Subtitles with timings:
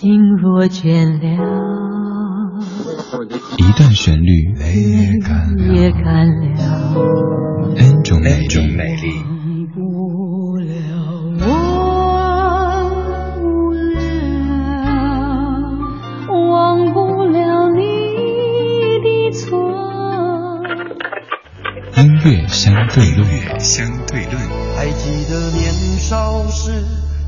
[0.00, 1.28] 心若倦了，
[3.58, 4.72] 一段旋律，泪
[5.74, 6.56] 也干了
[7.76, 8.48] ，N 种美丽。
[9.26, 10.72] 忘不了，
[11.44, 12.88] 忘
[13.34, 13.42] 不
[13.74, 14.00] 了，
[16.48, 17.84] 忘不了你
[19.04, 19.44] 的错。
[21.98, 23.28] 音乐相对论，
[23.60, 24.34] 相对论。
[24.78, 26.72] 还记得年少时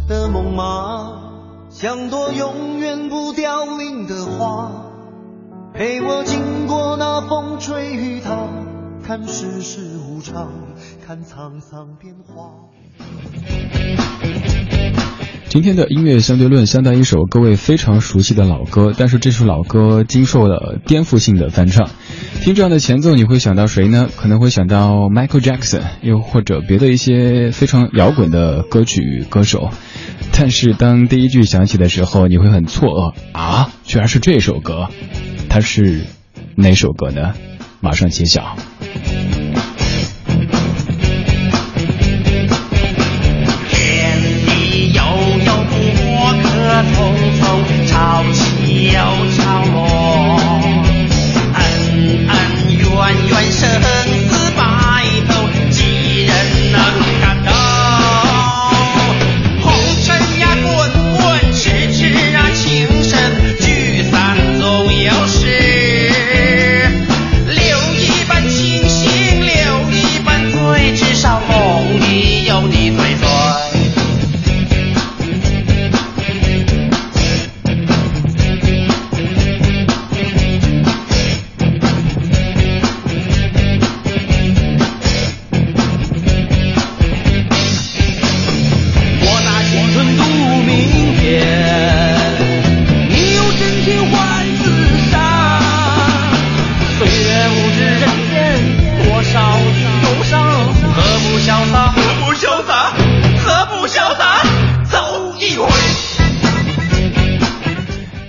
[0.08, 1.21] 的梦吗？
[1.72, 4.90] 像朵永远不凋零的花，
[5.72, 8.46] 陪我经过那风吹雨打，
[9.02, 10.52] 看世事无常，
[11.06, 12.68] 看沧桑变化。
[15.48, 21.88] 今天的音乐相对论相当一首各位非常熟悉的老歌，但是这首老歌经受了颠覆性的翻唱。
[22.42, 24.08] 听这样的前奏，你会想到谁呢？
[24.14, 29.70] 可能会想到 Michael Jackson，又或者别的一些非常摇滚的歌曲歌手。
[30.34, 34.88] 但是当第一句响起的时候，你会很错愕啊，居然是这首歌，
[35.48, 36.00] 它是
[36.56, 37.34] 哪首歌呢？
[37.80, 38.56] 马上揭晓。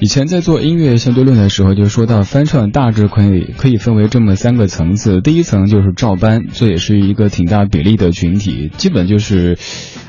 [0.03, 5.21] 以前在做音乐相对论的时候，就说到翻唱大致可以可以分为这么三个层次。
[5.21, 9.57] 第一层就是照搬，这也是一个挺大比例的群体，基本就是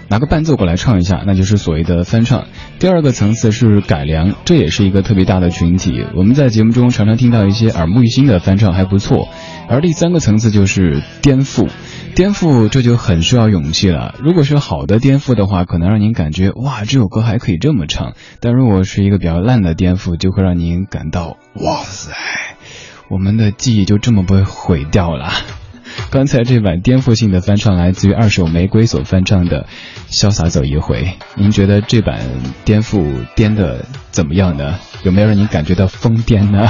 [0.08, 2.46] 拿个伴奏过来唱一下，那就是所谓的翻唱。
[2.80, 6.04] 第二个层次是改良，这也是一个特别大的群体。
[6.16, 9.28] 我们在节目中常常听到一些耳目一新的翻唱，还不错。
[9.68, 11.68] 而第三个层次就是颠覆。
[12.14, 14.14] 颠覆这就很需要勇气了。
[14.22, 22.12] 如果是好的颠覆的话，可能让您感觉哇，这首歌还可以这么唱；但如果是一个比较烂的颠覆，就会让您感到哇塞，
[23.08, 25.32] 我们的记忆就这么被毁掉了。
[26.10, 29.66] 刚才这版颠覆性的翻唱来自于二手玫瑰所翻唱的
[30.14, 31.02] 《潇洒走一回》，
[31.34, 32.20] 您觉得这版
[32.64, 34.78] 颠覆颠的怎么样呢？
[35.02, 36.68] 有没有让您感觉到疯癫呢？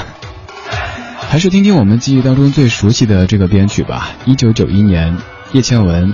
[1.29, 5.19] 还是听听我们记忆当中最熟悉的这个编曲吧，一九九一年。
[5.55, 6.13] 叶倩文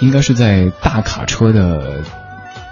[0.00, 2.02] 应该是在大卡车的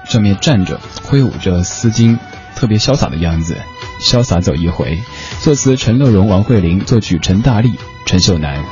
[0.05, 2.19] 上面站着，挥舞着丝巾，
[2.55, 3.57] 特别潇洒的样子，
[4.03, 5.01] 潇洒走一回。
[5.41, 7.73] 作词陈乐融、王慧玲，作曲陈大力、
[8.05, 8.63] 陈秀楠。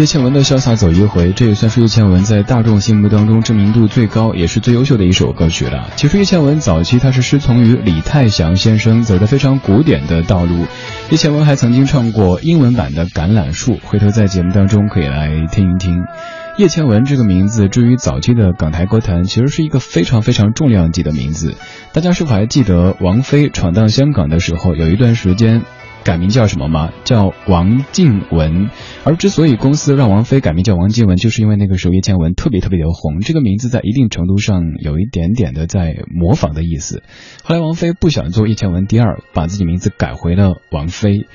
[0.00, 5.90] 叶倩文的《潇洒走一回》，这也算是叶倩文在大众心目当中知名度最高，也是最优秀的一首歌曲了。
[5.96, 10.64] 其实叶倩文早期她是师从于李泰祥先生，走的非常古典的道路。
[11.10, 16.02] 叶倩文还曾经唱过英文版的《橄榄树》，回头在节目当中可以来听一听。
[16.56, 21.56] 叶倩文这个名字，至于早期的港台歌坛，其实是一个非常非常重量级的名字。
[21.92, 25.60] 大家是否还记得王菲闯荡香港的时候，有一段时间？
[26.04, 26.92] 改名叫什么吗？
[27.04, 28.70] 叫王静文。
[29.04, 37.02] 而之所以公司让王菲改名叫王静文，就是因为那个时候叶倩文特别特别的红，这个名字在一定程度上有一点点的在模仿的意思。
[37.44, 41.26] 后来王菲不想做叶倩文第二，把自己名字改回了王菲。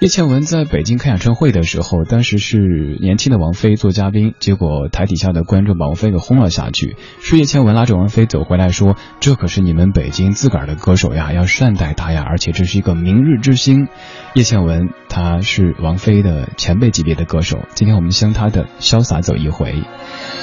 [0.00, 6.96] 叶倩文在北京开演唱会的时候，当时是年轻的王菲做嘉宾，结果台底下的观众把王菲给轰了下去。
[7.20, 13.88] 是叶倩文拉着王菲走回来，说：“这可是你们北京自个儿的歌手呀，要善待他呀，而且这是一个明日之星。”
[14.32, 17.58] 叶倩文她是王菲的前辈级别的歌手。
[17.74, 19.82] 今天我们向她的潇洒走一回。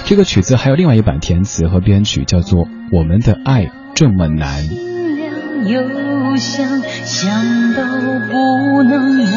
[0.06, 4.66] 这个曲子还有另外一版填词和编曲，叫做《我们的爱这么难》。
[5.66, 7.84] 又想想到
[8.30, 9.28] 不能忘，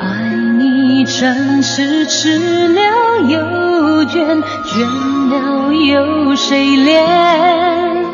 [0.00, 0.04] 爱
[0.58, 2.80] 你真是吃了
[3.28, 3.38] 又
[4.06, 4.74] 倦，倦
[5.30, 8.04] 了又谁怜？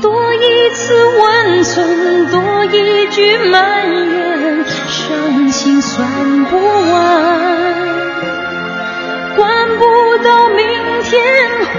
[0.00, 6.94] 多一次温存，多一句埋怨，伤心算不完。
[9.36, 9.82] 管不
[10.22, 10.66] 到明
[11.04, 11.12] 天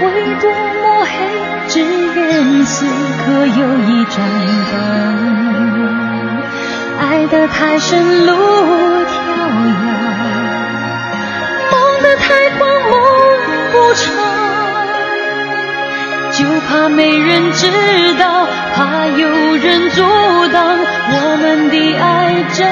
[0.40, 1.45] 多么黑。
[1.76, 4.16] 只愿此刻有一盏
[4.72, 4.74] 灯，
[6.98, 8.38] 爱得太深路迢
[9.04, 9.12] 遥，
[11.70, 12.58] 梦得太狂
[12.90, 12.94] 梦
[13.72, 14.04] 不长，
[16.32, 17.68] 就怕没人知
[18.18, 18.24] 道，
[18.74, 20.00] 怕有人阻
[20.50, 20.78] 挡
[21.10, 22.42] 我们的爱。
[22.54, 22.66] 真